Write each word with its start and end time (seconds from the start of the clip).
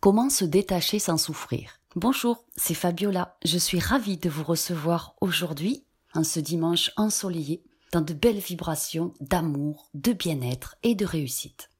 Comment 0.00 0.30
se 0.30 0.44
détacher 0.44 1.00
sans 1.00 1.16
souffrir? 1.16 1.80
Bonjour, 1.96 2.44
c'est 2.54 2.74
Fabiola. 2.74 3.36
Je 3.44 3.58
suis 3.58 3.80
ravie 3.80 4.16
de 4.16 4.30
vous 4.30 4.44
recevoir 4.44 5.16
aujourd'hui, 5.20 5.84
en 6.14 6.22
ce 6.22 6.38
dimanche 6.38 6.92
ensoleillé, 6.96 7.64
dans 7.90 8.00
de 8.00 8.14
belles 8.14 8.38
vibrations 8.38 9.12
d'amour, 9.18 9.90
de 9.94 10.12
bien-être 10.12 10.76
et 10.84 10.94
de 10.94 11.04
réussite. 11.04 11.70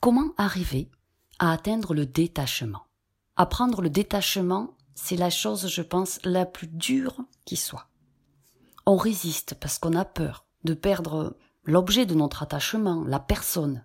Comment 0.00 0.32
arriver 0.36 0.90
à 1.38 1.52
atteindre 1.52 1.94
le 1.94 2.06
détachement? 2.06 2.86
Apprendre 3.36 3.82
le 3.82 3.90
détachement, 3.90 4.76
c'est 4.96 5.16
la 5.16 5.30
chose, 5.30 5.68
je 5.68 5.82
pense, 5.82 6.18
la 6.24 6.44
plus 6.44 6.66
dure 6.66 7.18
qui 7.44 7.56
soit. 7.56 7.88
On 8.84 8.96
résiste 8.96 9.54
parce 9.60 9.78
qu'on 9.78 9.94
a 9.94 10.04
peur 10.04 10.44
de 10.64 10.74
perdre 10.74 11.36
l'objet 11.62 12.04
de 12.04 12.14
notre 12.14 12.42
attachement, 12.42 13.04
la 13.04 13.20
personne, 13.20 13.84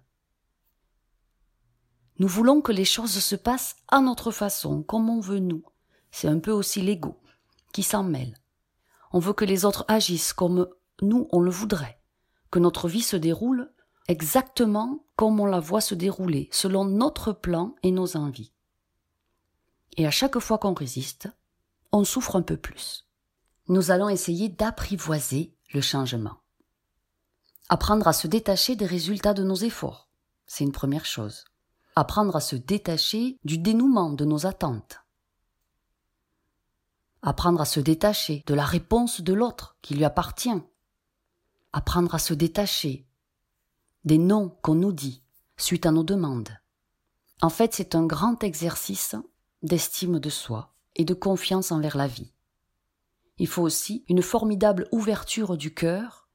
nous 2.20 2.28
voulons 2.28 2.62
que 2.62 2.72
les 2.72 2.86
choses 2.86 3.20
se 3.20 3.36
passent 3.36 3.76
à 3.90 4.02
notre 4.02 4.32
façon, 4.32 4.82
comme 4.82 5.10
on 5.10 5.20
veut 5.20 5.40
nous. 5.40 5.64
C'est 6.12 6.28
un 6.28 6.40
peu 6.40 6.52
aussi 6.52 6.82
l'ego 6.82 7.20
qui 7.74 7.84
s'en 7.84 8.04
mêle. 8.04 8.36
On 9.12 9.20
veut 9.20 9.34
que 9.34 9.46
les 9.46 9.66
autres 9.66 9.86
agissent 9.88 10.34
comme 10.34 10.68
nous 11.02 11.28
on 11.32 11.40
le 11.40 11.52
voudrait, 11.52 12.02
que 12.50 12.60
notre 12.60 12.88
vie 12.88 13.04
se 13.04 13.18
déroule 13.18 13.72
exactement 14.08 15.04
comme 15.16 15.40
on 15.40 15.46
la 15.46 15.60
voit 15.60 15.82
se 15.82 15.96
dérouler, 15.96 16.50
selon 16.52 16.86
notre 16.86 17.34
plan 17.34 17.76
et 17.84 17.92
nos 17.92 18.18
envies. 18.18 18.52
Et 19.96 20.08
à 20.08 20.12
chaque 20.12 20.40
fois 20.40 20.58
qu'on 20.58 20.74
résiste, 20.74 21.30
on 21.92 22.04
souffre 22.04 22.36
un 22.36 22.42
peu 22.42 22.58
plus. 22.58 23.08
Nous 23.68 23.92
allons 23.92 24.10
essayer 24.10 24.50
d'apprivoiser 24.50 25.54
le 25.74 25.82
changement. 25.82 26.38
Apprendre 27.70 28.08
à 28.08 28.14
se 28.14 28.28
détacher 28.28 28.76
des 28.76 28.86
résultats 28.86 29.34
de 29.34 29.44
nos 29.44 29.56
efforts, 29.56 30.10
c'est 30.46 30.64
une 30.64 30.72
première 30.72 31.06
chose 31.06 31.46
apprendre 31.98 32.36
à 32.36 32.42
se 32.42 32.56
détacher 32.56 33.40
du 33.44 33.58
dénouement 33.58 34.12
de 34.12 34.24
nos 34.24 34.46
attentes, 34.46 35.02
apprendre 37.24 37.60
à 37.60 37.66
se 37.66 37.80
détacher 37.80 38.44
de 38.46 38.54
la 38.54 38.66
réponse 38.66 39.22
de 39.22 39.34
l'autre 39.34 39.78
qui 39.82 39.96
lui 39.96 40.06
appartient, 40.06 40.62
apprendre 41.74 42.14
à 42.14 42.20
se 42.20 42.36
détacher 42.36 43.08
des 44.06 44.20
noms 44.20 44.50
qu'on 44.62 44.76
nous 44.76 44.94
dit 44.94 45.24
suite 45.58 45.88
à 45.88 45.92
nos 45.92 46.04
demandes. 46.04 46.56
En 47.42 47.50
fait, 47.50 47.74
c'est 47.74 47.96
un 47.96 48.06
grand 48.06 48.44
exercice 48.44 49.16
d'estime 49.64 50.20
de 50.20 50.30
soi 50.30 50.76
et 50.96 51.04
de 51.04 51.16
confiance 51.16 51.72
envers 51.72 51.98
la 51.98 52.08
vie. 52.08 52.32
Il 53.40 53.48
faut 53.48 53.64
aussi 53.64 54.06
une 54.08 54.22
formidable 54.22 54.88
ouverture 54.92 55.58
du 55.58 55.74
cœur 55.74 56.30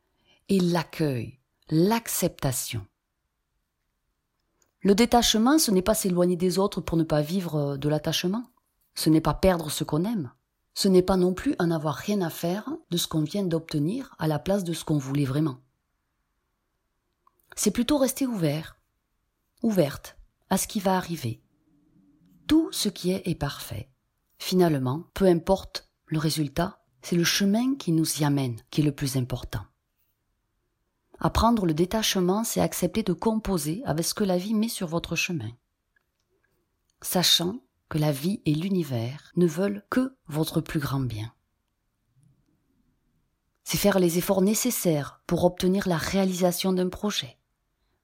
et 0.49 0.59
l'accueil, 0.59 1.39
l'acceptation. 1.71 2.85
Le 4.83 4.97
détachement, 4.97 5.59
ce 5.59 5.71
n'est 5.71 5.83
pas 5.83 5.95
s'éloigner 5.95 6.37
des 6.37 6.59
autres 6.59 6.81
pour 6.81 6.99
ne 6.99 7.05
pas 7.05 7.23
vivre 7.23 7.55
euh, 7.57 7.77
de 7.77 7.89
l'attachement. 7.89 8.45
Ce 8.95 9.11
n'est 9.11 9.21
pas 9.21 9.35
perdre 9.35 9.71
ce 9.71 9.85
qu'on 9.85 10.05
aime. 10.05 10.33
Ce 10.75 10.89
n'est 10.89 11.03
pas 11.03 11.17
non 11.17 11.35
plus 11.35 11.55
en 11.59 11.71
avoir 11.71 11.95
rien 11.95 12.21
à 12.21 12.31
faire 12.31 12.69
de 12.91 12.97
ce 12.97 13.07
qu'on 13.07 13.23
vient 13.23 13.45
d'obtenir 13.45 14.15
à 14.19 14.27
la 14.27 14.39
place 14.39 14.65
de 14.65 14.73
ce 14.73 14.85
qu'on 14.85 14.99
voulait 14.99 15.25
vraiment. 15.25 15.59
C'est 17.55 17.71
plutôt 17.71 17.99
rester 17.99 18.27
ouvert, 18.27 18.79
ouverte 19.63 20.17
à 20.51 20.57
ce 20.57 20.67
qui 20.67 20.81
va 20.81 20.97
arriver. 20.97 21.43
Tout 22.49 22.69
ce 22.73 22.89
qui 22.89 23.13
est 23.13 23.23
est 23.29 23.35
parfait. 23.35 23.89
Finalement, 24.39 25.05
peu 25.15 25.27
importe 25.27 25.91
le 26.07 26.19
résultat, 26.19 26.83
c'est 27.03 27.17
le 27.17 27.25
chemin 27.25 27.77
qui 27.77 27.93
nous 27.93 28.21
y 28.21 28.25
amène 28.25 28.57
qui 28.71 28.81
est 28.81 28.85
le 28.85 28.93
plus 28.93 29.17
important. 29.17 29.63
Apprendre 31.25 31.67
le 31.67 31.73
détachement, 31.73 32.43
c'est 32.43 32.61
accepter 32.61 33.05
de 33.05 33.13
composer 33.13 33.81
avec 33.85 34.05
ce 34.05 34.13
que 34.13 34.25
la 34.25 34.39
vie 34.39 34.55
met 34.55 34.69
sur 34.69 34.89
votre 34.89 35.15
chemin. 35.15 35.53
Sachant 37.01 37.61
que 37.89 37.97
la 37.97 38.11
vie 38.11 38.43
et 38.45 38.53
l'univers 38.53 39.31
ne 39.37 39.47
veulent 39.47 39.85
que 39.89 40.17
votre 40.27 40.61
plus 40.61 40.81
grand 40.81 40.99
bien. 40.99 41.33
C'est 43.63 43.79
faire 43.79 44.01
les 44.01 44.19
efforts 44.19 44.43
nécessaires 44.43 45.23
pour 45.29 45.45
obtenir 45.45 45.87
la 45.87 45.97
réalisation 45.97 46.73
d'un 46.73 46.89
projet, 46.89 47.39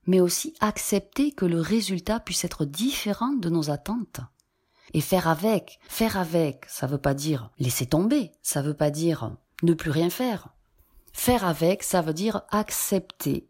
mais 0.07 0.21
aussi 0.21 0.55
accepter 0.61 1.33
que 1.33 1.45
le 1.45 1.61
résultat 1.61 2.21
puisse 2.21 2.45
être 2.45 2.65
différent 2.65 3.33
de 3.33 3.49
nos 3.49 3.69
attentes. 3.69 4.21
Et 4.95 5.01
faire 5.01 5.27
avec, 5.27 5.81
faire 5.89 6.17
avec, 6.19 6.67
ça 6.69 6.87
veut 6.87 6.99
pas 7.01 7.15
dire 7.15 7.51
laisser 7.59 7.87
tomber, 7.87 8.31
ça 8.43 8.63
veut 8.63 8.77
pas 8.77 8.91
dire 8.91 9.37
ne 9.65 9.75
plus 9.75 9.91
rien 9.91 10.09
faire, 10.09 10.55
Faire 11.13 11.45
avec, 11.45 11.83
ça 11.83 12.03
veut 12.03 12.15
dire 12.15 12.43
accepter 12.51 13.49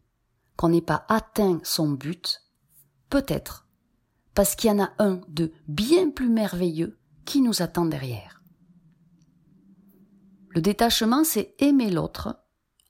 qu'on 0.57 0.71
n'ait 0.71 0.81
pas 0.81 1.05
atteint 1.09 1.61
son 1.63 1.89
but, 1.89 2.43
peut-être, 3.11 3.67
parce 4.35 4.57
qu'il 4.57 4.71
y 4.71 4.73
en 4.73 4.83
a 4.83 4.91
un 4.99 5.21
de 5.29 5.53
bien 5.69 6.11
plus 6.11 6.29
merveilleux 6.29 6.99
qui 7.25 7.41
nous 7.41 7.63
attend 7.63 7.87
derrière. 7.87 8.43
Le 10.51 10.61
détachement, 10.61 11.25
c'est 11.25 11.55
aimer 11.59 11.91
l'autre 11.91 12.37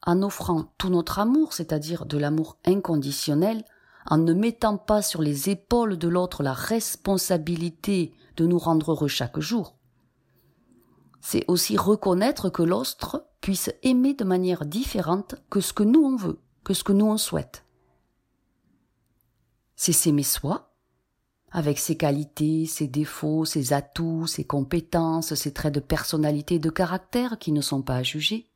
en 0.06 0.22
offrant 0.22 0.72
tout 0.78 0.88
notre 0.88 1.18
amour, 1.18 1.52
c'est-à-dire 1.52 2.06
de 2.06 2.16
l'amour 2.16 2.56
inconditionnel, 2.64 3.64
en 4.06 4.16
ne 4.16 4.32
mettant 4.32 4.78
pas 4.78 5.02
sur 5.02 5.20
les 5.20 5.50
épaules 5.50 5.98
de 5.98 6.08
l'autre 6.08 6.42
la 6.42 6.54
responsabilité 6.54 8.14
de 8.36 8.46
nous 8.46 8.58
rendre 8.58 8.92
heureux 8.92 9.08
chaque 9.08 9.40
jour. 9.40 9.77
C'est 11.20 11.44
aussi 11.48 11.76
reconnaître 11.76 12.48
que 12.48 12.62
l'autre 12.62 13.26
puisse 13.40 13.70
aimer 13.82 14.14
de 14.14 14.24
manière 14.24 14.64
différente 14.64 15.34
que 15.50 15.60
ce 15.60 15.72
que 15.72 15.82
nous 15.82 16.02
on 16.02 16.16
veut, 16.16 16.40
que 16.64 16.74
ce 16.74 16.84
que 16.84 16.92
nous 16.92 17.06
on 17.06 17.18
souhaite. 17.18 17.64
C'est 19.76 19.92
s'aimer 19.92 20.22
soi, 20.22 20.74
avec 21.50 21.78
ses 21.78 21.96
qualités, 21.96 22.66
ses 22.66 22.88
défauts, 22.88 23.44
ses 23.44 23.72
atouts, 23.72 24.26
ses 24.26 24.44
compétences, 24.44 25.34
ses 25.34 25.52
traits 25.52 25.74
de 25.74 25.80
personnalité 25.80 26.56
et 26.56 26.60
de 26.60 26.70
caractère 26.70 27.38
qui 27.38 27.52
ne 27.52 27.60
sont 27.60 27.82
pas 27.82 27.96
à 27.96 28.02
juger. 28.02 28.50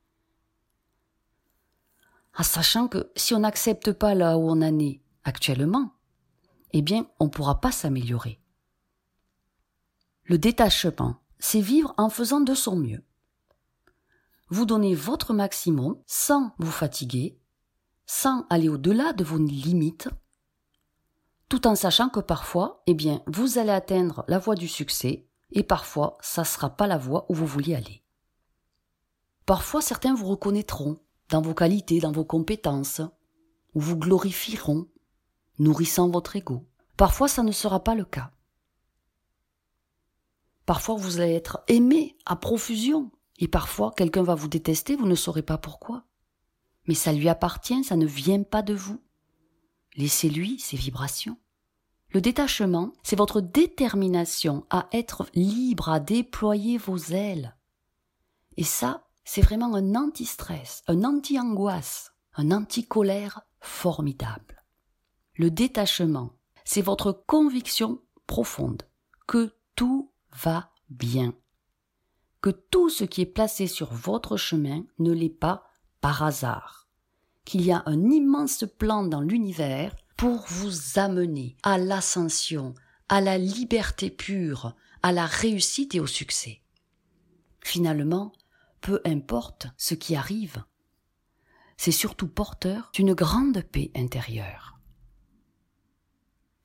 En 2.38 2.42
sachant 2.42 2.88
que 2.88 3.10
si 3.14 3.34
on 3.34 3.40
n'accepte 3.40 3.92
pas 3.92 4.14
là 4.14 4.36
où 4.38 4.48
on 4.48 4.62
en 4.62 4.78
est 4.78 5.00
actuellement, 5.24 5.92
eh 6.72 6.82
bien, 6.82 7.06
on 7.20 7.26
ne 7.26 7.30
pourra 7.30 7.60
pas 7.60 7.72
s'améliorer. 7.72 8.40
Le 10.24 10.38
détachement, 10.38 11.16
c'est 11.42 11.60
vivre 11.60 11.92
en 11.98 12.08
faisant 12.08 12.40
de 12.40 12.54
son 12.54 12.76
mieux 12.76 13.02
vous 14.52 14.66
donnez 14.66 14.94
votre 14.94 15.32
maximum 15.32 15.96
sans 16.06 16.52
vous 16.58 16.70
fatiguer, 16.70 17.38
sans 18.04 18.44
aller 18.50 18.68
au-delà 18.68 19.14
de 19.14 19.24
vos 19.24 19.38
limites, 19.38 20.10
tout 21.48 21.66
en 21.66 21.74
sachant 21.74 22.10
que 22.10 22.20
parfois, 22.20 22.82
eh 22.86 22.92
bien, 22.92 23.22
vous 23.26 23.56
allez 23.56 23.70
atteindre 23.70 24.26
la 24.28 24.38
voie 24.38 24.54
du 24.54 24.68
succès 24.68 25.26
et 25.52 25.62
parfois, 25.62 26.18
ça 26.20 26.42
ne 26.42 26.46
sera 26.46 26.68
pas 26.68 26.86
la 26.86 26.98
voie 26.98 27.24
où 27.30 27.34
vous 27.34 27.46
vouliez 27.46 27.74
aller. 27.74 28.02
Parfois, 29.46 29.80
certains 29.80 30.14
vous 30.14 30.26
reconnaîtront 30.26 31.00
dans 31.30 31.40
vos 31.40 31.54
qualités, 31.54 32.00
dans 32.00 32.12
vos 32.12 32.26
compétences, 32.26 33.00
ou 33.74 33.80
vous 33.80 33.96
glorifieront, 33.96 34.86
nourrissant 35.58 36.10
votre 36.10 36.36
ego. 36.36 36.66
Parfois, 36.98 37.26
ça 37.26 37.42
ne 37.42 37.52
sera 37.52 37.82
pas 37.82 37.94
le 37.94 38.04
cas. 38.04 38.32
Parfois, 40.66 40.96
vous 40.96 41.20
allez 41.20 41.34
être 41.34 41.62
aimé 41.68 42.16
à 42.26 42.36
profusion, 42.36 43.10
et 43.38 43.48
parfois, 43.48 43.92
quelqu'un 43.96 44.22
va 44.22 44.34
vous 44.34 44.48
détester, 44.48 44.96
vous 44.96 45.06
ne 45.06 45.14
saurez 45.14 45.42
pas 45.42 45.58
pourquoi. 45.58 46.04
Mais 46.86 46.94
ça 46.94 47.12
lui 47.12 47.28
appartient, 47.28 47.82
ça 47.84 47.96
ne 47.96 48.06
vient 48.06 48.42
pas 48.42 48.62
de 48.62 48.74
vous. 48.74 49.00
Laissez-lui 49.96 50.58
ses 50.58 50.76
vibrations. 50.76 51.36
Le 52.10 52.20
détachement, 52.20 52.92
c'est 53.02 53.16
votre 53.16 53.40
détermination 53.40 54.66
à 54.70 54.86
être 54.92 55.26
libre, 55.34 55.88
à 55.88 55.98
déployer 55.98 56.78
vos 56.78 56.98
ailes. 56.98 57.56
Et 58.56 58.64
ça, 58.64 59.08
c'est 59.24 59.40
vraiment 59.40 59.74
un 59.74 59.94
anti-stress, 59.94 60.82
un 60.86 61.04
anti-angoisse, 61.04 62.12
un 62.34 62.50
anti-colère 62.50 63.42
formidable. 63.60 64.62
Le 65.34 65.50
détachement, 65.50 66.32
c'est 66.64 66.82
votre 66.82 67.12
conviction 67.12 68.00
profonde 68.26 68.82
que 69.26 69.54
tout 69.74 70.11
va 70.34 70.70
bien 70.90 71.34
que 72.40 72.50
tout 72.50 72.90
ce 72.90 73.04
qui 73.04 73.22
est 73.22 73.26
placé 73.26 73.66
sur 73.66 73.94
votre 73.94 74.36
chemin 74.36 74.84
ne 74.98 75.12
l'est 75.12 75.28
pas 75.28 75.64
par 76.00 76.22
hasard, 76.22 76.88
qu'il 77.44 77.62
y 77.62 77.72
a 77.72 77.82
un 77.86 78.10
immense 78.10 78.64
plan 78.78 79.04
dans 79.04 79.20
l'univers 79.20 79.94
pour 80.16 80.44
vous 80.48 80.98
amener 80.98 81.56
à 81.62 81.78
l'ascension, 81.78 82.74
à 83.08 83.20
la 83.20 83.38
liberté 83.38 84.10
pure, 84.10 84.74
à 85.02 85.12
la 85.12 85.26
réussite 85.26 85.94
et 85.94 86.00
au 86.00 86.06
succès. 86.06 86.62
Finalement, 87.60 88.32
peu 88.80 89.00
importe 89.04 89.68
ce 89.76 89.94
qui 89.94 90.16
arrive, 90.16 90.64
c'est 91.76 91.92
surtout 91.92 92.28
porteur 92.28 92.90
d'une 92.92 93.14
grande 93.14 93.62
paix 93.62 93.90
intérieure. 93.94 94.78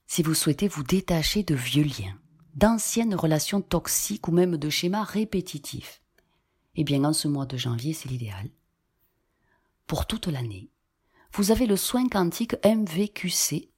Si 0.07 0.23
vous 0.23 0.33
souhaitez 0.33 0.67
vous 0.67 0.83
détacher 0.83 1.43
de 1.43 1.53
vieux 1.53 1.83
liens, 1.83 2.17
d'anciennes 2.57 3.15
relations 3.15 3.61
toxiques 3.61 4.27
ou 4.27 4.31
même 4.31 4.57
de 4.57 4.69
schémas 4.69 5.03
répétitifs. 5.03 6.01
Eh 6.75 6.83
bien, 6.83 7.03
en 7.03 7.13
ce 7.13 7.27
mois 7.27 7.45
de 7.45 7.55
janvier, 7.55 7.93
c'est 7.93 8.09
l'idéal. 8.09 8.49
Pour 9.85 10.07
toute 10.07 10.27
l'année, 10.27 10.69
vous 11.33 11.51
avez 11.51 11.67
le 11.67 11.77
soin 11.77 12.09
quantique 12.09 12.55
MVQC, 12.65 13.69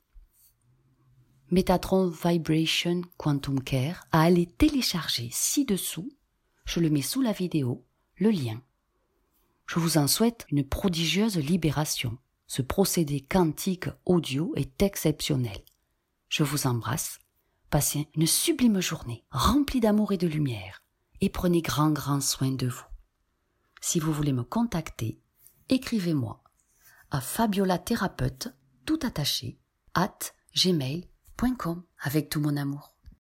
Metatron 1.52 2.10
Vibration 2.10 3.02
Quantum 3.18 3.62
Care 3.62 4.06
à 4.12 4.22
aller 4.22 4.46
télécharger 4.46 5.30
ci-dessous. 5.32 6.10
Je 6.66 6.80
le 6.80 6.90
mets 6.90 7.02
sous 7.02 7.22
la 7.22 7.32
vidéo, 7.32 7.86
le 8.18 8.30
lien. 8.30 8.62
Je 9.66 9.80
vous 9.80 9.98
en 9.98 10.08
souhaite 10.08 10.46
une 10.52 10.64
prodigieuse 10.64 11.38
libération. 11.38 12.18
Ce 12.48 12.62
procédé 12.62 13.22
quantique 13.22 13.90
audio 14.06 14.54
est 14.56 14.82
exceptionnel. 14.82 15.60
Je 16.30 16.44
vous 16.44 16.66
embrasse. 16.66 17.20
Passez 17.70 18.10
une 18.16 18.26
sublime 18.26 18.82
journée, 18.82 19.24
remplie 19.30 19.80
d'amour 19.80 20.12
et 20.12 20.18
de 20.18 20.28
lumière, 20.28 20.84
et 21.22 21.30
prenez 21.30 21.62
grand 21.62 21.92
grand 21.92 22.22
soin 22.22 22.52
de 22.52 22.68
vous. 22.68 22.86
Si 23.80 24.00
vous 24.00 24.12
voulez 24.12 24.34
me 24.34 24.44
contacter, 24.44 25.22
écrivez-moi 25.70 26.44
à 27.12 27.22
Fabiola 27.22 27.78
Thérapeute, 27.78 28.50
tout 28.86 29.00
attaché, 29.04 29.60
at 29.94 30.18
gmail.com 30.56 31.84
avec 32.00 32.30
tout 32.30 32.40
mon 32.40 32.58
amour. 32.58 32.99